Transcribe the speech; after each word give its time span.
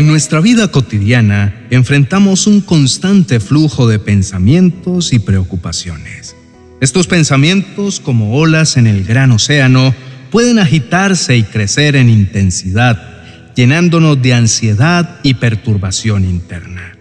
En 0.00 0.06
nuestra 0.06 0.40
vida 0.40 0.68
cotidiana 0.68 1.66
enfrentamos 1.68 2.46
un 2.46 2.62
constante 2.62 3.38
flujo 3.38 3.86
de 3.86 3.98
pensamientos 3.98 5.12
y 5.12 5.18
preocupaciones. 5.18 6.34
Estos 6.80 7.06
pensamientos, 7.06 8.00
como 8.00 8.38
olas 8.38 8.78
en 8.78 8.86
el 8.86 9.04
gran 9.04 9.30
océano, 9.30 9.94
pueden 10.30 10.58
agitarse 10.58 11.36
y 11.36 11.42
crecer 11.42 11.96
en 11.96 12.08
intensidad, 12.08 13.52
llenándonos 13.54 14.22
de 14.22 14.32
ansiedad 14.32 15.20
y 15.22 15.34
perturbación 15.34 16.24
interna. 16.24 16.96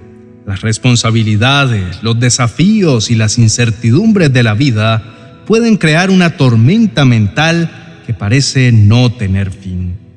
Las 0.45 0.59
responsabilidades, 0.59 2.03
los 2.03 2.19
desafíos 2.19 3.11
y 3.11 3.15
las 3.15 3.37
incertidumbres 3.37 4.33
de 4.33 4.43
la 4.43 4.55
vida 4.55 5.45
pueden 5.47 5.77
crear 5.77 6.09
una 6.09 6.35
tormenta 6.35 7.05
mental 7.05 8.01
que 8.05 8.13
parece 8.13 8.73
no 8.73 9.09
tener 9.09 9.51
fin. 9.51 10.08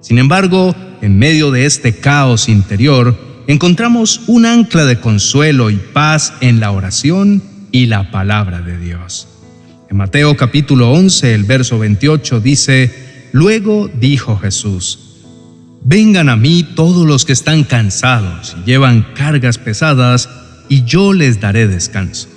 Sin 0.00 0.18
embargo, 0.18 0.74
en 1.00 1.18
medio 1.18 1.50
de 1.50 1.66
este 1.66 1.96
caos 1.96 2.48
interior, 2.48 3.16
encontramos 3.46 4.22
un 4.26 4.46
ancla 4.46 4.84
de 4.84 5.00
consuelo 5.00 5.70
y 5.70 5.76
paz 5.76 6.34
en 6.40 6.60
la 6.60 6.70
oración 6.70 7.42
y 7.72 7.86
la 7.86 8.10
palabra 8.10 8.60
de 8.60 8.78
Dios. 8.78 9.28
En 9.90 9.96
Mateo 9.96 10.36
capítulo 10.36 10.92
11, 10.92 11.34
el 11.34 11.44
verso 11.44 11.78
28 11.78 12.40
dice, 12.40 13.28
Luego 13.32 13.88
dijo 13.88 14.36
Jesús, 14.38 15.00
Vengan 15.82 16.28
a 16.28 16.36
mí 16.36 16.66
todos 16.74 17.06
los 17.06 17.24
que 17.24 17.32
están 17.32 17.64
cansados 17.64 18.56
y 18.60 18.70
llevan 18.70 19.06
cargas 19.14 19.58
pesadas, 19.58 20.28
y 20.68 20.84
yo 20.84 21.12
les 21.12 21.40
daré 21.40 21.66
descanso. 21.66 22.28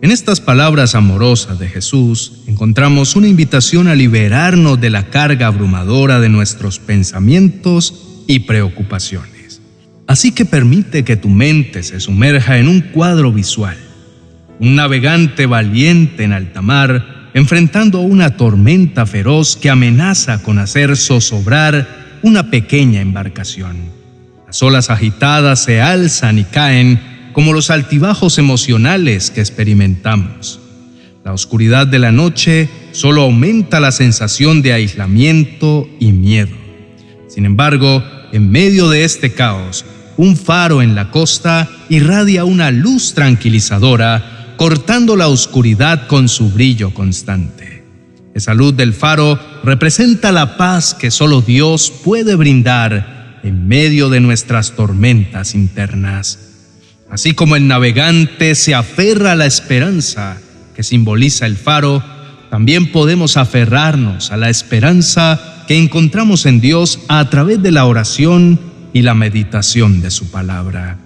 En 0.00 0.12
estas 0.12 0.40
palabras 0.40 0.94
amorosas 0.94 1.58
de 1.58 1.68
Jesús 1.68 2.44
encontramos 2.46 3.16
una 3.16 3.26
invitación 3.26 3.88
a 3.88 3.96
liberarnos 3.96 4.80
de 4.80 4.90
la 4.90 5.10
carga 5.10 5.48
abrumadora 5.48 6.20
de 6.20 6.28
nuestros 6.28 6.78
pensamientos 6.78 8.24
y 8.28 8.40
preocupaciones. 8.40 9.60
Así 10.06 10.30
que 10.30 10.44
permite 10.44 11.04
que 11.04 11.16
tu 11.16 11.28
mente 11.28 11.82
se 11.82 11.98
sumerja 11.98 12.58
en 12.58 12.68
un 12.68 12.80
cuadro 12.80 13.32
visual. 13.32 13.76
Un 14.60 14.76
navegante 14.76 15.46
valiente 15.46 16.22
en 16.22 16.32
alta 16.32 16.62
mar 16.62 17.30
enfrentando 17.34 18.00
una 18.00 18.36
tormenta 18.36 19.04
feroz 19.04 19.56
que 19.56 19.68
amenaza 19.68 20.44
con 20.44 20.60
hacer 20.60 20.96
zozobrar 20.96 22.18
una 22.22 22.50
pequeña 22.50 23.00
embarcación. 23.00 23.76
Las 24.46 24.62
olas 24.62 24.90
agitadas 24.90 25.62
se 25.64 25.80
alzan 25.80 26.38
y 26.38 26.44
caen 26.44 27.17
como 27.38 27.52
los 27.52 27.70
altibajos 27.70 28.36
emocionales 28.38 29.30
que 29.30 29.38
experimentamos. 29.38 30.58
La 31.24 31.32
oscuridad 31.32 31.86
de 31.86 32.00
la 32.00 32.10
noche 32.10 32.68
solo 32.90 33.22
aumenta 33.22 33.78
la 33.78 33.92
sensación 33.92 34.60
de 34.60 34.72
aislamiento 34.72 35.88
y 36.00 36.10
miedo. 36.10 36.56
Sin 37.28 37.44
embargo, 37.44 38.02
en 38.32 38.50
medio 38.50 38.88
de 38.90 39.04
este 39.04 39.34
caos, 39.34 39.84
un 40.16 40.36
faro 40.36 40.82
en 40.82 40.96
la 40.96 41.12
costa 41.12 41.70
irradia 41.88 42.44
una 42.44 42.72
luz 42.72 43.14
tranquilizadora, 43.14 44.56
cortando 44.56 45.14
la 45.14 45.28
oscuridad 45.28 46.08
con 46.08 46.28
su 46.28 46.50
brillo 46.50 46.92
constante. 46.92 47.84
Esa 48.34 48.52
luz 48.52 48.76
del 48.76 48.92
faro 48.92 49.38
representa 49.62 50.32
la 50.32 50.56
paz 50.56 50.92
que 50.92 51.12
solo 51.12 51.40
Dios 51.40 51.92
puede 52.02 52.34
brindar 52.34 53.38
en 53.44 53.68
medio 53.68 54.08
de 54.08 54.18
nuestras 54.18 54.74
tormentas 54.74 55.54
internas. 55.54 56.47
Así 57.10 57.32
como 57.32 57.56
el 57.56 57.66
navegante 57.66 58.54
se 58.54 58.74
aferra 58.74 59.32
a 59.32 59.36
la 59.36 59.46
esperanza 59.46 60.38
que 60.74 60.82
simboliza 60.82 61.46
el 61.46 61.56
faro, 61.56 62.02
también 62.50 62.92
podemos 62.92 63.36
aferrarnos 63.36 64.30
a 64.30 64.36
la 64.36 64.50
esperanza 64.50 65.64
que 65.66 65.76
encontramos 65.76 66.46
en 66.46 66.60
Dios 66.60 67.00
a 67.08 67.28
través 67.30 67.62
de 67.62 67.72
la 67.72 67.84
oración 67.84 68.60
y 68.92 69.02
la 69.02 69.14
meditación 69.14 70.00
de 70.00 70.10
su 70.10 70.30
palabra. 70.30 70.98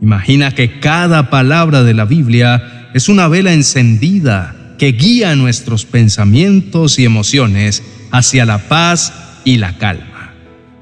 Imagina 0.00 0.52
que 0.52 0.80
cada 0.80 1.30
palabra 1.30 1.82
de 1.82 1.94
la 1.94 2.04
Biblia 2.04 2.88
es 2.94 3.08
una 3.08 3.28
vela 3.28 3.52
encendida 3.52 4.54
que 4.78 4.92
guía 4.92 5.36
nuestros 5.36 5.84
pensamientos 5.84 6.98
y 6.98 7.04
emociones 7.04 7.82
hacia 8.10 8.44
la 8.44 8.58
paz 8.58 9.12
y 9.44 9.58
la 9.58 9.78
calma. 9.78 10.34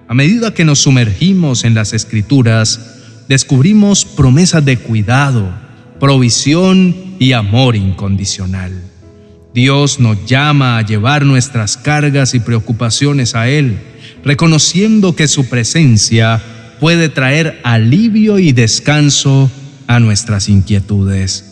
A 0.09 0.15
medida 0.15 0.55
que 0.55 0.65
nos 0.65 0.81
sumergimos 0.81 1.65
en 1.65 1.75
las 1.75 1.93
escrituras, 1.93 3.00
descubrimos 3.31 4.05
promesas 4.05 4.65
de 4.65 4.77
cuidado, 4.77 5.49
provisión 6.01 6.97
y 7.21 7.31
amor 7.31 7.77
incondicional. 7.77 8.73
Dios 9.55 10.01
nos 10.01 10.27
llama 10.27 10.79
a 10.79 10.83
llevar 10.83 11.25
nuestras 11.25 11.77
cargas 11.77 12.35
y 12.35 12.41
preocupaciones 12.41 13.37
a 13.37 13.49
Él, 13.49 13.79
reconociendo 14.25 15.15
que 15.15 15.29
su 15.29 15.49
presencia 15.49 16.43
puede 16.81 17.09
traer 17.09 17.61
alivio 17.63 18.41
y 18.41 18.51
descanso 18.51 19.49
a 19.87 20.01
nuestras 20.01 20.49
inquietudes. 20.49 21.45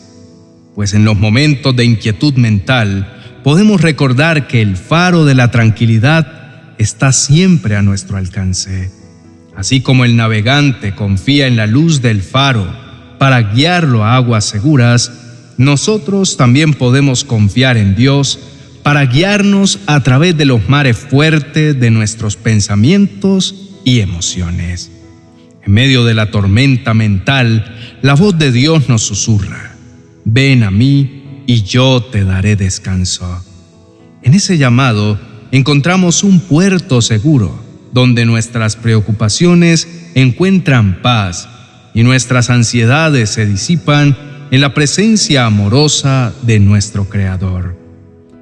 Pues 0.75 0.93
en 0.93 1.05
los 1.05 1.17
momentos 1.17 1.73
de 1.77 1.85
inquietud 1.85 2.33
mental 2.33 3.39
podemos 3.41 3.79
recordar 3.79 4.47
que 4.47 4.61
el 4.61 4.75
faro 4.75 5.23
de 5.23 5.35
la 5.35 5.49
tranquilidad 5.49 6.75
está 6.77 7.13
siempre 7.13 7.77
a 7.77 7.81
nuestro 7.81 8.17
alcance. 8.17 8.98
Así 9.59 9.81
como 9.81 10.05
el 10.05 10.15
navegante 10.15 10.95
confía 10.95 11.45
en 11.45 11.57
la 11.57 11.67
luz 11.67 12.01
del 12.01 12.21
faro 12.21 12.65
para 13.17 13.41
guiarlo 13.41 14.05
a 14.05 14.15
aguas 14.15 14.45
seguras, 14.45 15.11
nosotros 15.57 16.37
también 16.37 16.73
podemos 16.73 17.25
confiar 17.25 17.75
en 17.75 17.93
Dios 17.93 18.39
para 18.83 19.05
guiarnos 19.05 19.79
a 19.85 20.01
través 20.01 20.37
de 20.37 20.45
los 20.45 20.69
mares 20.69 20.95
fuertes 20.95 21.77
de 21.77 21.91
nuestros 21.91 22.37
pensamientos 22.37 23.53
y 23.83 23.99
emociones. 23.99 24.91
En 25.65 25.73
medio 25.73 26.05
de 26.05 26.13
la 26.13 26.31
tormenta 26.31 26.93
mental, 26.93 27.97
la 28.01 28.13
voz 28.13 28.39
de 28.39 28.53
Dios 28.53 28.87
nos 28.87 29.01
susurra, 29.01 29.75
ven 30.23 30.63
a 30.63 30.71
mí 30.71 31.43
y 31.47 31.63
yo 31.63 32.01
te 32.01 32.23
daré 32.23 32.55
descanso. 32.55 33.43
En 34.23 34.35
ese 34.35 34.57
llamado 34.57 35.19
encontramos 35.51 36.23
un 36.23 36.39
puerto 36.39 37.01
seguro 37.01 37.67
donde 37.91 38.25
nuestras 38.25 38.75
preocupaciones 38.75 40.11
encuentran 40.15 41.01
paz 41.01 41.49
y 41.93 42.03
nuestras 42.03 42.49
ansiedades 42.49 43.29
se 43.29 43.45
disipan 43.45 44.17
en 44.51 44.61
la 44.61 44.73
presencia 44.73 45.45
amorosa 45.45 46.33
de 46.43 46.59
nuestro 46.59 47.07
Creador. 47.09 47.77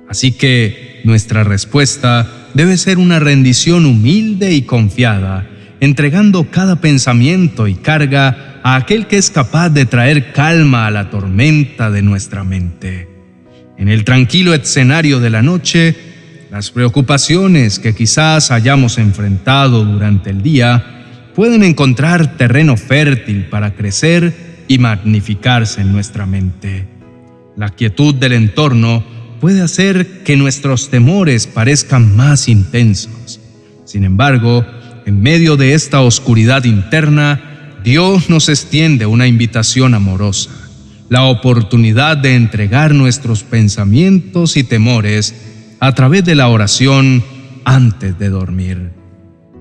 Así 0.09 0.31
que 0.31 1.01
nuestra 1.03 1.43
respuesta 1.43 2.27
debe 2.53 2.77
ser 2.77 2.97
una 2.97 3.19
rendición 3.19 3.85
humilde 3.85 4.53
y 4.53 4.61
confiada, 4.61 5.47
entregando 5.79 6.49
cada 6.49 6.81
pensamiento 6.81 7.67
y 7.67 7.75
carga 7.75 8.59
a 8.63 8.75
aquel 8.75 9.07
que 9.07 9.17
es 9.17 9.29
capaz 9.29 9.69
de 9.69 9.85
traer 9.85 10.31
calma 10.31 10.87
a 10.87 10.91
la 10.91 11.09
tormenta 11.09 11.91
de 11.91 12.01
nuestra 12.01 12.43
mente. 12.43 13.09
En 13.77 13.89
el 13.89 14.03
tranquilo 14.03 14.53
escenario 14.53 15.19
de 15.19 15.29
la 15.29 15.41
noche, 15.41 15.95
las 16.49 16.71
preocupaciones 16.71 17.77
que 17.77 17.93
quizás 17.93 18.51
hayamos 18.51 18.97
enfrentado 18.97 19.83
durante 19.83 20.29
el 20.29 20.41
día 20.41 21.31
pueden 21.35 21.63
encontrar 21.63 22.37
terreno 22.37 22.77
fértil 22.77 23.45
para 23.45 23.73
crecer 23.75 24.63
y 24.67 24.77
magnificarse 24.77 25.81
en 25.81 25.91
nuestra 25.91 26.25
mente. 26.25 26.87
La 27.57 27.69
quietud 27.69 28.15
del 28.15 28.33
entorno 28.33 29.03
puede 29.41 29.61
hacer 29.61 30.23
que 30.23 30.37
nuestros 30.37 30.89
temores 30.89 31.47
parezcan 31.47 32.15
más 32.15 32.47
intensos. 32.47 33.39
Sin 33.85 34.03
embargo, 34.03 34.65
en 35.05 35.21
medio 35.21 35.57
de 35.57 35.73
esta 35.73 36.01
oscuridad 36.01 36.63
interna, 36.63 37.75
Dios 37.83 38.29
nos 38.29 38.49
extiende 38.49 39.05
una 39.05 39.27
invitación 39.27 39.93
amorosa, 39.93 40.49
la 41.09 41.23
oportunidad 41.23 42.17
de 42.17 42.35
entregar 42.35 42.93
nuestros 42.93 43.43
pensamientos 43.43 44.57
y 44.57 44.63
temores 44.63 45.35
a 45.79 45.93
través 45.93 46.25
de 46.25 46.35
la 46.35 46.47
oración 46.47 47.23
antes 47.65 48.17
de 48.17 48.29
dormir, 48.29 48.91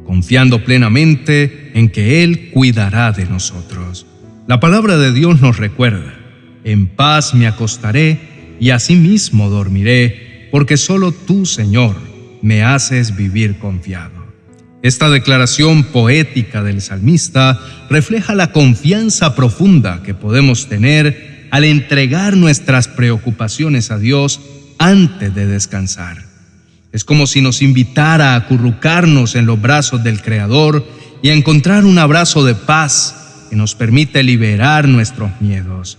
confiando 0.04 0.64
plenamente 0.64 1.72
en 1.74 1.88
que 1.88 2.22
Él 2.22 2.50
cuidará 2.52 3.12
de 3.12 3.26
nosotros. 3.26 4.06
La 4.46 4.60
palabra 4.60 4.96
de 4.96 5.12
Dios 5.12 5.40
nos 5.40 5.58
recuerda, 5.58 6.14
en 6.64 6.86
paz 6.86 7.34
me 7.34 7.46
acostaré 7.46 8.56
y 8.60 8.70
asimismo 8.70 9.50
dormiré, 9.50 10.48
porque 10.50 10.76
solo 10.76 11.12
tú, 11.12 11.44
Señor, 11.44 11.96
me 12.42 12.62
haces 12.62 13.16
vivir 13.16 13.58
confiado. 13.58 14.24
Esta 14.82 15.10
declaración 15.10 15.84
poética 15.84 16.62
del 16.62 16.80
salmista 16.80 17.58
refleja 17.90 18.34
la 18.34 18.52
confianza 18.52 19.34
profunda 19.34 20.02
que 20.04 20.14
podemos 20.14 20.68
tener 20.68 21.48
al 21.50 21.64
entregar 21.64 22.36
nuestras 22.36 22.86
preocupaciones 22.86 23.90
a 23.90 23.98
Dios 23.98 24.40
antes 24.78 25.34
de 25.34 25.46
descansar. 25.46 26.24
Es 26.92 27.04
como 27.04 27.26
si 27.26 27.42
nos 27.42 27.62
invitara 27.62 28.32
a 28.32 28.36
acurrucarnos 28.36 29.34
en 29.34 29.46
los 29.46 29.60
brazos 29.60 30.02
del 30.02 30.22
Creador 30.22 30.86
y 31.22 31.28
a 31.28 31.34
encontrar 31.34 31.84
un 31.84 31.98
abrazo 31.98 32.44
de 32.44 32.54
paz 32.54 33.46
que 33.50 33.56
nos 33.56 33.74
permite 33.74 34.22
liberar 34.22 34.88
nuestros 34.88 35.30
miedos. 35.40 35.98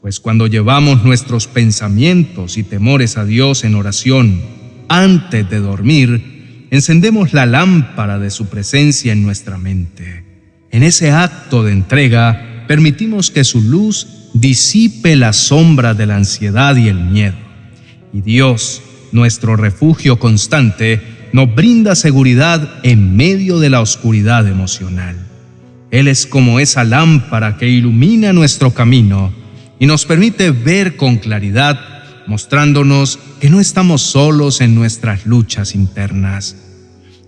Pues 0.00 0.20
cuando 0.20 0.46
llevamos 0.46 1.04
nuestros 1.04 1.46
pensamientos 1.46 2.58
y 2.58 2.62
temores 2.62 3.16
a 3.16 3.24
Dios 3.24 3.64
en 3.64 3.74
oración 3.74 4.40
antes 4.88 5.48
de 5.48 5.58
dormir, 5.58 6.68
encendemos 6.70 7.32
la 7.32 7.46
lámpara 7.46 8.18
de 8.18 8.30
su 8.30 8.46
presencia 8.46 9.12
en 9.12 9.22
nuestra 9.22 9.58
mente. 9.58 10.24
En 10.70 10.82
ese 10.82 11.10
acto 11.10 11.64
de 11.64 11.72
entrega, 11.72 12.64
permitimos 12.68 13.30
que 13.30 13.44
su 13.44 13.62
luz 13.62 14.30
disipe 14.34 15.16
la 15.16 15.32
sombra 15.32 15.94
de 15.94 16.06
la 16.06 16.16
ansiedad 16.16 16.76
y 16.76 16.88
el 16.88 16.98
miedo. 16.98 17.45
Y 18.16 18.22
Dios, 18.22 18.80
nuestro 19.12 19.56
refugio 19.56 20.18
constante, 20.18 21.02
nos 21.34 21.54
brinda 21.54 21.94
seguridad 21.94 22.80
en 22.82 23.14
medio 23.14 23.58
de 23.58 23.68
la 23.68 23.82
oscuridad 23.82 24.48
emocional. 24.48 25.16
Él 25.90 26.08
es 26.08 26.24
como 26.24 26.58
esa 26.58 26.82
lámpara 26.82 27.58
que 27.58 27.68
ilumina 27.68 28.32
nuestro 28.32 28.72
camino 28.72 29.34
y 29.78 29.84
nos 29.84 30.06
permite 30.06 30.50
ver 30.50 30.96
con 30.96 31.18
claridad, 31.18 31.78
mostrándonos 32.26 33.18
que 33.38 33.50
no 33.50 33.60
estamos 33.60 34.00
solos 34.00 34.62
en 34.62 34.74
nuestras 34.74 35.26
luchas 35.26 35.74
internas. 35.74 36.56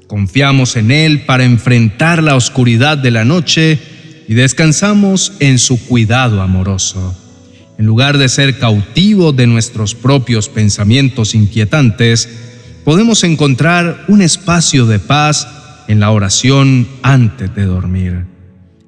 Confiamos 0.07 0.75
en 0.77 0.91
Él 0.91 1.27
para 1.27 1.45
enfrentar 1.45 2.23
la 2.23 2.35
oscuridad 2.35 2.97
de 2.97 3.11
la 3.11 3.27
noche 3.27 3.79
y 4.27 4.33
descansamos 4.33 5.35
en 5.41 5.59
su 5.59 5.85
cuidado 5.85 6.41
amoroso. 6.41 7.28
En 7.79 7.87
lugar 7.87 8.19
de 8.19 8.29
ser 8.29 8.59
cautivos 8.59 9.37
de 9.37 9.47
nuestros 9.47 9.95
propios 9.95 10.49
pensamientos 10.49 11.37
inquietantes, 11.37 12.29
podemos 12.85 13.23
encontrar 13.23 14.05
un 14.09 14.21
espacio 14.21 14.85
de 14.85 14.99
paz 14.99 15.47
en 15.87 16.01
la 16.01 16.11
oración 16.11 16.89
antes 17.03 17.55
de 17.55 17.67
dormir. 17.67 18.25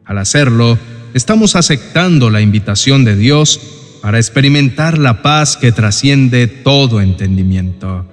Al 0.04 0.18
hacerlo, 0.18 0.76
estamos 1.14 1.54
aceptando 1.54 2.30
la 2.30 2.40
invitación 2.40 3.04
de 3.04 3.14
Dios 3.14 3.60
para 4.02 4.18
experimentar 4.18 4.98
la 4.98 5.22
paz 5.22 5.56
que 5.56 5.70
trasciende 5.70 6.48
todo 6.48 7.00
entendimiento. 7.00 8.06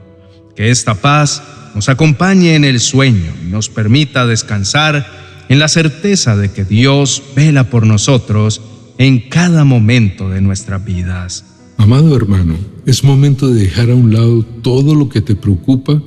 Que 0.56 0.70
esta 0.70 0.94
paz 0.94 1.42
nos 1.74 1.90
acompañe 1.90 2.54
en 2.54 2.66
el 2.66 2.80
sueño 2.80 3.34
y 3.44 3.50
nos 3.50 3.70
permita 3.70 4.28
descansar 4.28 5.08
en 5.50 5.58
la 5.58 5.70
certeza 5.70 6.36
de 6.36 6.52
que 6.52 6.66
Dios 6.66 7.24
vela 7.36 7.64
por 7.64 7.88
nosotros 7.88 8.62
en 8.98 9.30
cada 9.30 9.64
momento 9.64 10.30
de 10.30 10.42
nuestras 10.42 10.84
vidas. 10.84 11.46
Amado 11.78 12.16
hermano, 12.16 12.56
es 12.86 13.04
momento 13.04 13.48
de 13.48 13.62
dejar 13.62 13.92
a 13.92 13.96
un 13.96 14.14
lado 14.14 14.44
todo 14.44 14.96
lo 14.96 15.10
que 15.10 15.22
te 15.22 15.36
preocupa 15.36 16.02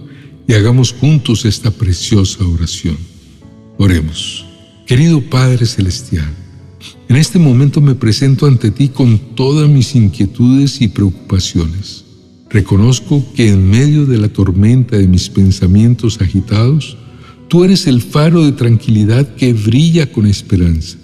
y 0.49 0.55
hagamos 0.55 0.93
juntos 0.93 1.45
esta 1.45 1.71
preciosa 1.71 2.45
oración. 2.45 2.97
Oremos. 3.79 4.45
Querido 4.87 5.21
Padre 5.21 5.67
Celestial, 5.67 6.29
en 7.09 7.17
este 7.17 7.39
momento 7.39 7.81
me 7.81 7.95
presento 7.95 8.47
ante 8.47 8.73
ti 8.73 8.89
con 8.89 9.19
todas 9.37 9.69
mis 9.69 9.95
inquietudes 9.95 10.81
y 10.81 10.89
preocupaciones. 10.89 12.05
Reconozco 12.51 13.25
que 13.37 13.51
en 13.51 13.71
medio 13.71 14.07
de 14.07 14.19
la 14.19 14.29
tormenta 14.29 14.97
de 14.97 15.07
mis 15.07 15.29
pensamientos 15.29 16.21
agitados, 16.21 16.97
tú 17.47 17.63
eres 17.63 17.87
el 17.87 18.03
faro 18.03 18.45
de 18.45 18.51
tranquilidad 18.51 19.37
que 19.37 19.53
brilla 19.53 20.11
con 20.11 20.27
esperanza. 20.27 20.99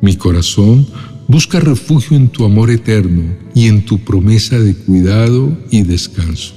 Mi 0.00 0.14
corazón 0.14 0.86
Busca 1.28 1.58
refugio 1.58 2.16
en 2.16 2.28
tu 2.28 2.44
amor 2.44 2.70
eterno 2.70 3.24
y 3.52 3.66
en 3.66 3.84
tu 3.84 3.98
promesa 3.98 4.60
de 4.60 4.74
cuidado 4.74 5.58
y 5.72 5.82
descanso. 5.82 6.54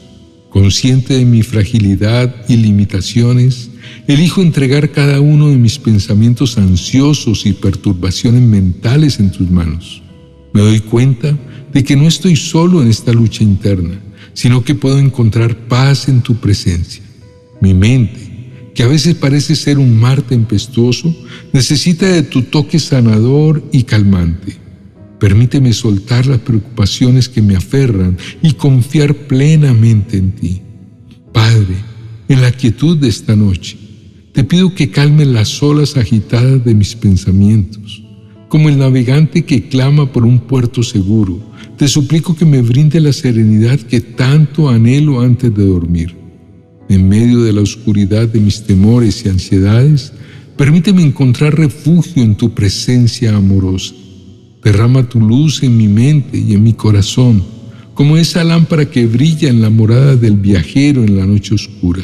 Consciente 0.52 1.16
de 1.16 1.26
mi 1.26 1.42
fragilidad 1.42 2.36
y 2.48 2.56
limitaciones, 2.56 3.72
elijo 4.08 4.42
entregar 4.44 4.92
cada 4.92 5.22
uno 5.22 5.50
de 5.50 5.58
mis 5.58 5.80
pensamientos 5.80 6.60
ansiosos 6.60 7.48
y 7.48 7.54
perturbaciones 7.54 8.44
mentales 8.44 9.20
en 9.20 9.32
tus 9.32 9.50
manos. 9.50 10.04
Me 10.54 10.62
doy 10.62 10.82
cuenta 10.82 11.36
de 11.74 11.84
que 11.84 11.96
no 11.96 12.08
estoy 12.08 12.36
solo 12.36 12.84
en 12.84 12.90
esta 12.90 13.12
lucha 13.12 13.44
interna, 13.44 14.00
sino 14.34 14.64
que 14.64 14.76
puedo 14.76 15.00
encontrar 15.00 15.68
paz 15.68 16.08
en 16.08 16.22
tu 16.22 16.36
presencia. 16.36 17.04
Mi 17.60 17.74
mente, 17.74 18.29
que 18.80 18.84
a 18.84 18.88
veces 18.88 19.16
parece 19.16 19.58
ser 19.58 19.78
un 19.78 20.00
mar 20.00 20.22
tempestuoso, 20.22 21.14
necesita 21.52 22.06
de 22.08 22.24
tu 22.24 22.44
toque 22.44 22.80
sanador 22.80 23.62
y 23.74 23.84
calmante. 23.84 24.56
Permíteme 25.20 25.74
soltar 25.74 26.26
las 26.28 26.40
preocupaciones 26.40 27.28
que 27.28 27.42
me 27.42 27.58
aferran 27.58 28.18
y 28.42 28.54
confiar 28.54 29.14
plenamente 29.14 30.16
en 30.16 30.32
ti. 30.32 30.62
Padre, 31.34 31.76
en 32.30 32.42
la 32.42 32.54
quietud 32.54 32.96
de 32.96 33.10
esta 33.10 33.36
noche, 33.36 33.78
te 34.32 34.46
pido 34.46 34.74
que 34.74 34.90
calme 34.90 35.26
las 35.26 35.62
olas 35.62 35.98
agitadas 35.98 36.64
de 36.64 36.74
mis 36.74 36.96
pensamientos. 36.96 38.02
Como 38.48 38.70
el 38.70 38.78
navegante 38.78 39.44
que 39.44 39.68
clama 39.68 40.10
por 40.10 40.24
un 40.24 40.40
puerto 40.40 40.84
seguro, 40.84 41.38
te 41.76 41.90
suplico 41.90 42.34
que 42.34 42.46
me 42.46 42.62
brinde 42.62 43.02
la 43.02 43.12
serenidad 43.12 43.78
que 43.78 44.00
tanto 44.00 44.70
anhelo 44.70 45.20
antes 45.20 45.54
de 45.54 45.66
dormir. 45.66 46.19
En 46.90 47.08
medio 47.08 47.44
de 47.44 47.54
la 47.54 47.62
oscuridad 47.62 48.28
de 48.28 48.40
mis 48.40 48.64
temores 48.64 49.24
y 49.24 49.30
ansiedades, 49.30 50.12
permíteme 50.58 51.04
encontrar 51.04 51.56
refugio 51.56 52.24
en 52.24 52.36
tu 52.36 52.56
presencia 52.56 53.36
amorosa. 53.36 53.94
Derrama 54.64 55.08
tu 55.08 55.22
luz 55.22 55.62
en 55.62 55.78
mi 55.78 55.88
mente 55.88 56.40
y 56.40 56.54
en 56.54 56.64
mi 56.64 56.74
corazón, 56.74 57.44
como 57.94 58.18
esa 58.18 58.44
lámpara 58.44 58.90
que 58.90 59.06
brilla 59.06 59.50
en 59.50 59.62
la 59.62 59.70
morada 59.70 60.16
del 60.16 60.36
viajero 60.36 61.04
en 61.04 61.16
la 61.16 61.28
noche 61.28 61.54
oscura. 61.54 62.02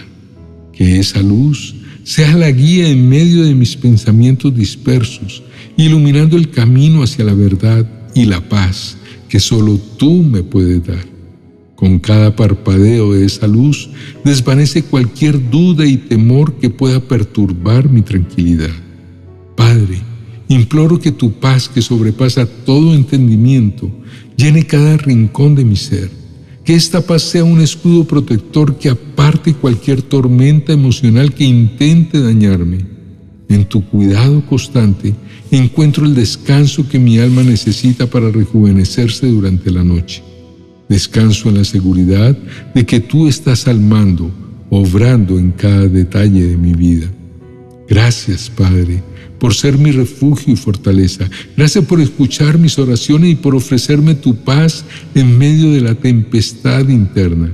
Que 0.71 0.99
esa 0.99 1.21
luz 1.23 1.73
sea 2.03 2.37
la 2.37 2.51
guía 2.51 2.87
en 2.87 3.09
medio 3.09 3.43
de 3.43 3.55
mis 3.55 3.75
pensamientos 3.75 4.55
dispersos, 4.55 5.41
iluminando 5.77 6.37
el 6.37 6.51
camino 6.51 7.01
hacia 7.01 7.25
la 7.25 7.33
verdad 7.33 7.89
y 8.13 8.25
la 8.25 8.47
paz 8.47 8.97
que 9.27 9.39
solo 9.39 9.79
tú 9.97 10.21
me 10.21 10.43
puedes 10.43 10.85
dar. 10.85 11.14
Con 11.75 11.99
cada 11.99 12.35
parpadeo 12.35 13.13
de 13.13 13.25
esa 13.25 13.47
luz 13.47 13.89
desvanece 14.23 14.83
cualquier 14.83 15.49
duda 15.49 15.85
y 15.85 15.97
temor 15.97 16.53
que 16.53 16.69
pueda 16.69 17.01
perturbar 17.01 17.89
mi 17.89 18.01
tranquilidad. 18.01 18.71
Padre, 19.57 19.99
imploro 20.47 20.99
que 20.99 21.11
tu 21.11 21.33
paz 21.33 21.67
que 21.67 21.81
sobrepasa 21.81 22.45
todo 22.45 22.93
entendimiento 22.93 23.91
llene 24.37 24.65
cada 24.65 24.97
rincón 24.97 25.55
de 25.55 25.65
mi 25.65 25.75
ser. 25.75 26.09
Que 26.63 26.75
esta 26.75 27.01
paz 27.01 27.21
sea 27.23 27.43
un 27.43 27.61
escudo 27.61 28.05
protector 28.05 28.77
que 28.77 28.89
aparte 28.89 29.53
cualquier 29.53 30.01
tormenta 30.01 30.73
emocional 30.73 31.33
que 31.33 31.43
intente 31.43 32.19
dañarme. 32.21 32.79
En 33.49 33.65
tu 33.65 33.85
cuidado 33.85 34.43
constante 34.47 35.13
encuentro 35.51 36.05
el 36.05 36.15
descanso 36.15 36.87
que 36.89 36.97
mi 36.97 37.19
alma 37.19 37.43
necesita 37.43 38.07
para 38.07 38.31
rejuvenecerse 38.31 39.27
durante 39.27 39.69
la 39.69 39.83
noche. 39.83 40.23
Descanso 40.87 41.49
en 41.49 41.57
la 41.57 41.63
seguridad 41.63 42.37
de 42.73 42.85
que 42.85 42.99
tú 42.99 43.27
estás 43.27 43.67
al 43.67 43.79
mando, 43.79 44.31
obrando 44.69 45.39
en 45.39 45.51
cada 45.51 45.87
detalle 45.87 46.47
de 46.47 46.57
mi 46.57 46.73
vida. 46.73 47.07
Gracias, 47.87 48.49
Padre, 48.49 49.01
por 49.39 49.53
ser 49.53 49.77
mi 49.77 49.91
refugio 49.91 50.53
y 50.53 50.57
fortaleza. 50.57 51.29
Gracias 51.55 51.85
por 51.85 52.01
escuchar 52.01 52.57
mis 52.57 52.77
oraciones 52.79 53.31
y 53.31 53.35
por 53.35 53.55
ofrecerme 53.55 54.15
tu 54.15 54.35
paz 54.35 54.85
en 55.13 55.37
medio 55.37 55.71
de 55.71 55.81
la 55.81 55.95
tempestad 55.95 56.87
interna. 56.89 57.51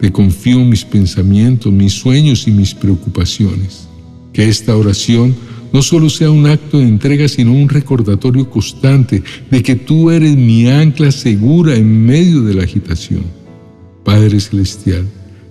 Te 0.00 0.10
confío 0.10 0.58
mis 0.64 0.84
pensamientos, 0.84 1.72
mis 1.72 1.92
sueños 1.92 2.48
y 2.48 2.50
mis 2.50 2.74
preocupaciones. 2.74 3.86
Que 4.32 4.48
esta 4.48 4.76
oración 4.76 5.34
no 5.72 5.82
solo 5.82 6.10
sea 6.10 6.30
un 6.30 6.46
acto 6.46 6.78
de 6.78 6.84
entrega, 6.88 7.28
sino 7.28 7.52
un 7.52 7.68
recordatorio 7.68 8.48
constante 8.48 9.22
de 9.50 9.62
que 9.62 9.74
tú 9.74 10.10
eres 10.10 10.36
mi 10.36 10.68
ancla 10.68 11.10
segura 11.10 11.74
en 11.74 12.04
medio 12.04 12.42
de 12.42 12.54
la 12.54 12.64
agitación. 12.64 13.22
Padre 14.04 14.40
Celestial, 14.40 15.06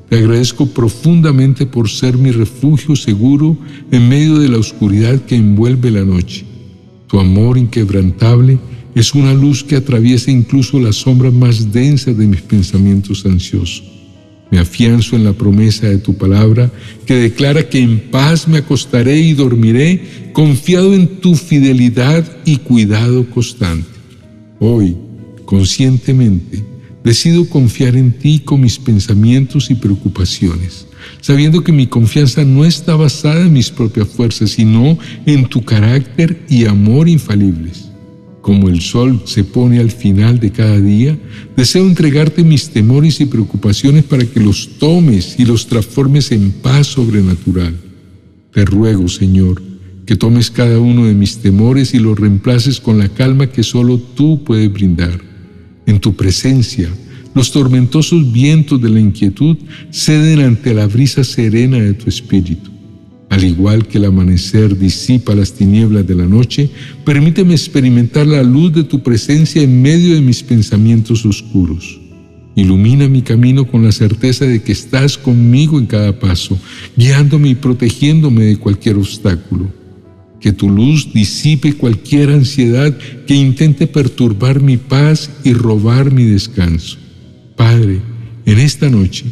te 0.09 0.17
agradezco 0.17 0.65
profundamente 0.65 1.65
por 1.65 1.89
ser 1.89 2.17
mi 2.17 2.31
refugio 2.31 2.95
seguro 2.95 3.57
en 3.91 4.09
medio 4.09 4.39
de 4.39 4.49
la 4.49 4.57
oscuridad 4.57 5.21
que 5.21 5.35
envuelve 5.35 5.89
la 5.89 6.03
noche. 6.03 6.45
Tu 7.07 7.19
amor 7.19 7.57
inquebrantable 7.57 8.59
es 8.93 9.13
una 9.15 9.33
luz 9.33 9.63
que 9.63 9.77
atraviesa 9.77 10.31
incluso 10.31 10.79
las 10.79 10.97
sombras 10.97 11.33
más 11.33 11.71
densas 11.71 12.17
de 12.17 12.27
mis 12.27 12.41
pensamientos 12.41 13.25
ansiosos. 13.25 14.00
Me 14.51 14.59
afianzo 14.59 15.15
en 15.15 15.23
la 15.23 15.31
promesa 15.31 15.87
de 15.87 15.97
tu 15.97 16.15
palabra 16.17 16.69
que 17.05 17.15
declara 17.15 17.69
que 17.69 17.79
en 17.79 18.11
paz 18.11 18.49
me 18.49 18.57
acostaré 18.57 19.17
y 19.17 19.33
dormiré, 19.33 20.29
confiado 20.33 20.93
en 20.93 21.07
tu 21.21 21.35
fidelidad 21.35 22.29
y 22.43 22.57
cuidado 22.57 23.29
constante. 23.29 23.87
Hoy, 24.59 24.97
conscientemente, 25.45 26.63
decido 27.03 27.47
confiar 27.47 27.95
en 27.95 28.11
ti 28.11 28.39
con 28.39 28.61
mis 28.61 28.77
pensamientos 28.77 29.71
y 29.71 29.75
preocupaciones, 29.75 30.85
sabiendo 31.21 31.63
que 31.63 31.71
mi 31.71 31.87
confianza 31.87 32.43
no 32.43 32.65
está 32.65 32.95
basada 32.95 33.41
en 33.41 33.53
mis 33.53 33.69
propias 33.69 34.09
fuerzas, 34.09 34.51
sino 34.51 34.97
en 35.25 35.47
tu 35.47 35.63
carácter 35.63 36.45
y 36.49 36.65
amor 36.65 37.07
infalibles. 37.07 37.90
Como 38.41 38.69
el 38.69 38.81
sol 38.81 39.21
se 39.25 39.43
pone 39.43 39.79
al 39.79 39.91
final 39.91 40.39
de 40.39 40.51
cada 40.51 40.79
día, 40.79 41.17
deseo 41.55 41.85
entregarte 41.85 42.43
mis 42.43 42.69
temores 42.69 43.21
y 43.21 43.25
preocupaciones 43.25 44.03
para 44.03 44.25
que 44.25 44.39
los 44.39 44.79
tomes 44.79 45.35
y 45.37 45.45
los 45.45 45.67
transformes 45.67 46.31
en 46.31 46.51
paz 46.51 46.87
sobrenatural. 46.87 47.75
Te 48.51 48.65
ruego, 48.65 49.07
Señor, 49.07 49.61
que 50.05 50.15
tomes 50.15 50.49
cada 50.49 50.79
uno 50.79 51.05
de 51.05 51.13
mis 51.13 51.37
temores 51.37 51.93
y 51.93 51.99
los 51.99 52.19
reemplaces 52.19 52.79
con 52.79 52.97
la 52.97 53.09
calma 53.09 53.47
que 53.47 53.63
solo 53.63 53.99
tú 53.99 54.43
puedes 54.43 54.73
brindar. 54.73 55.21
En 55.85 55.99
tu 55.99 56.15
presencia, 56.15 56.89
los 57.35 57.51
tormentosos 57.51 58.31
vientos 58.31 58.81
de 58.81 58.89
la 58.89 58.99
inquietud 58.99 59.55
ceden 59.91 60.39
ante 60.39 60.73
la 60.73 60.87
brisa 60.87 61.23
serena 61.23 61.77
de 61.77 61.93
tu 61.93 62.09
espíritu. 62.09 62.71
Al 63.31 63.45
igual 63.45 63.87
que 63.87 63.97
el 63.97 64.03
amanecer 64.03 64.77
disipa 64.77 65.33
las 65.33 65.53
tinieblas 65.53 66.05
de 66.05 66.15
la 66.15 66.27
noche, 66.27 66.69
permíteme 67.05 67.53
experimentar 67.53 68.27
la 68.27 68.43
luz 68.43 68.73
de 68.73 68.83
tu 68.83 69.01
presencia 69.01 69.61
en 69.61 69.81
medio 69.81 70.15
de 70.15 70.21
mis 70.21 70.43
pensamientos 70.43 71.25
oscuros. 71.25 71.97
Ilumina 72.57 73.07
mi 73.07 73.21
camino 73.21 73.65
con 73.65 73.85
la 73.85 73.93
certeza 73.93 74.43
de 74.43 74.61
que 74.61 74.73
estás 74.73 75.17
conmigo 75.17 75.79
en 75.79 75.85
cada 75.85 76.19
paso, 76.19 76.59
guiándome 76.97 77.47
y 77.47 77.55
protegiéndome 77.55 78.43
de 78.43 78.57
cualquier 78.57 78.97
obstáculo. 78.97 79.71
Que 80.41 80.51
tu 80.51 80.69
luz 80.69 81.13
disipe 81.13 81.71
cualquier 81.71 82.31
ansiedad 82.31 82.93
que 83.25 83.33
intente 83.33 83.87
perturbar 83.87 84.59
mi 84.59 84.75
paz 84.75 85.29
y 85.45 85.53
robar 85.53 86.11
mi 86.11 86.25
descanso. 86.25 86.97
Padre, 87.55 88.01
en 88.45 88.59
esta 88.59 88.89
noche, 88.89 89.23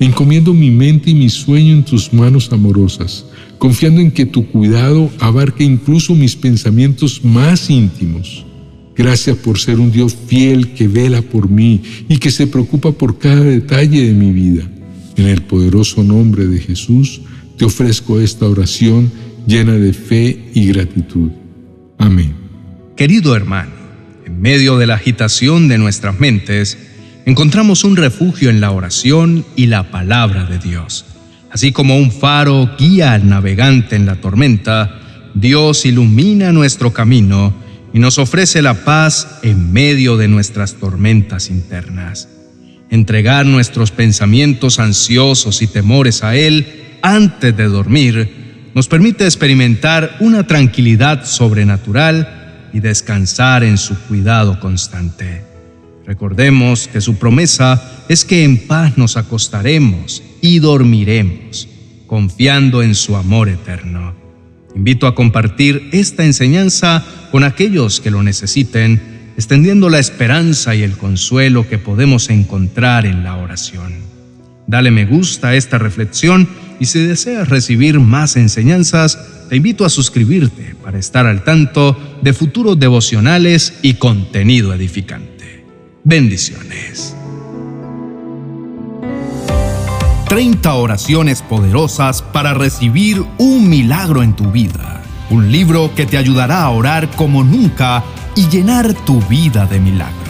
encomiendo 0.00 0.52
mi 0.52 0.70
mente 0.70 1.10
y 1.10 1.14
mi 1.14 1.28
sueño 1.28 1.72
en 1.72 1.84
tus 1.84 2.12
manos 2.12 2.50
amorosas, 2.52 3.26
confiando 3.58 4.00
en 4.00 4.10
que 4.10 4.26
tu 4.26 4.46
cuidado 4.46 5.10
abarque 5.20 5.64
incluso 5.64 6.14
mis 6.14 6.36
pensamientos 6.36 7.24
más 7.24 7.70
íntimos. 7.70 8.44
Gracias 8.96 9.36
por 9.36 9.58
ser 9.58 9.78
un 9.78 9.92
Dios 9.92 10.16
fiel 10.26 10.72
que 10.72 10.88
vela 10.88 11.20
por 11.22 11.50
mí 11.50 11.82
y 12.08 12.16
que 12.18 12.30
se 12.30 12.46
preocupa 12.46 12.92
por 12.92 13.18
cada 13.18 13.42
detalle 13.42 14.06
de 14.06 14.12
mi 14.12 14.32
vida. 14.32 14.68
En 15.16 15.26
el 15.26 15.42
poderoso 15.42 16.02
nombre 16.02 16.46
de 16.46 16.58
Jesús, 16.58 17.20
te 17.56 17.64
ofrezco 17.64 18.20
esta 18.20 18.46
oración 18.46 19.10
llena 19.46 19.74
de 19.74 19.92
fe 19.92 20.50
y 20.54 20.66
gratitud. 20.68 21.30
Amén. 21.98 22.34
Querido 22.96 23.36
hermano, 23.36 23.72
en 24.24 24.40
medio 24.40 24.78
de 24.78 24.86
la 24.86 24.94
agitación 24.94 25.68
de 25.68 25.78
nuestras 25.78 26.18
mentes, 26.18 26.78
encontramos 27.26 27.82
un 27.82 27.96
refugio 27.96 28.50
en 28.50 28.60
la 28.60 28.70
oración 28.70 29.44
y 29.56 29.66
la 29.66 29.90
palabra 29.90 30.44
de 30.44 30.58
Dios. 30.58 31.04
Así 31.50 31.72
como 31.72 31.98
un 31.98 32.12
faro 32.12 32.70
guía 32.78 33.12
al 33.12 33.28
navegante 33.28 33.96
en 33.96 34.06
la 34.06 34.20
tormenta, 34.20 35.00
Dios 35.34 35.84
ilumina 35.84 36.52
nuestro 36.52 36.92
camino 36.92 37.52
y 37.92 37.98
nos 37.98 38.18
ofrece 38.18 38.62
la 38.62 38.84
paz 38.84 39.40
en 39.42 39.72
medio 39.72 40.16
de 40.16 40.28
nuestras 40.28 40.74
tormentas 40.74 41.50
internas. 41.50 42.28
Entregar 42.90 43.44
nuestros 43.44 43.90
pensamientos 43.90 44.78
ansiosos 44.78 45.62
y 45.62 45.66
temores 45.66 46.22
a 46.22 46.36
Él 46.36 46.98
antes 47.02 47.56
de 47.56 47.64
dormir 47.64 48.70
nos 48.72 48.86
permite 48.86 49.24
experimentar 49.24 50.16
una 50.20 50.46
tranquilidad 50.46 51.24
sobrenatural 51.24 52.68
y 52.72 52.78
descansar 52.78 53.64
en 53.64 53.78
su 53.78 53.98
cuidado 54.02 54.60
constante. 54.60 55.55
Recordemos 56.06 56.86
que 56.86 57.00
su 57.00 57.16
promesa 57.16 58.04
es 58.08 58.24
que 58.24 58.44
en 58.44 58.58
paz 58.68 58.96
nos 58.96 59.16
acostaremos 59.16 60.22
y 60.40 60.60
dormiremos, 60.60 61.68
confiando 62.06 62.82
en 62.82 62.94
su 62.94 63.16
amor 63.16 63.48
eterno. 63.48 64.14
Invito 64.76 65.08
a 65.08 65.16
compartir 65.16 65.88
esta 65.92 66.24
enseñanza 66.24 67.04
con 67.32 67.42
aquellos 67.42 68.00
que 68.00 68.12
lo 68.12 68.22
necesiten, 68.22 69.32
extendiendo 69.36 69.88
la 69.88 69.98
esperanza 69.98 70.76
y 70.76 70.82
el 70.82 70.96
consuelo 70.96 71.68
que 71.68 71.78
podemos 71.78 72.30
encontrar 72.30 73.04
en 73.04 73.24
la 73.24 73.36
oración. 73.36 73.94
Dale 74.68 74.90
me 74.92 75.06
gusta 75.06 75.48
a 75.48 75.56
esta 75.56 75.78
reflexión 75.78 76.48
y 76.78 76.86
si 76.86 77.00
deseas 77.00 77.48
recibir 77.48 77.98
más 77.98 78.36
enseñanzas, 78.36 79.18
te 79.48 79.56
invito 79.56 79.84
a 79.84 79.90
suscribirte 79.90 80.76
para 80.82 80.98
estar 80.98 81.26
al 81.26 81.42
tanto 81.42 81.96
de 82.22 82.32
futuros 82.32 82.78
devocionales 82.78 83.78
y 83.82 83.94
contenido 83.94 84.72
edificante. 84.72 85.35
Bendiciones. 86.08 87.16
30 90.28 90.72
oraciones 90.74 91.42
poderosas 91.42 92.22
para 92.22 92.54
recibir 92.54 93.24
un 93.38 93.68
milagro 93.68 94.22
en 94.22 94.36
tu 94.36 94.52
vida. 94.52 95.02
Un 95.30 95.50
libro 95.50 95.92
que 95.96 96.06
te 96.06 96.16
ayudará 96.16 96.62
a 96.62 96.70
orar 96.70 97.10
como 97.16 97.42
nunca 97.42 98.04
y 98.36 98.46
llenar 98.48 98.94
tu 98.94 99.20
vida 99.22 99.66
de 99.66 99.80
milagros. 99.80 100.25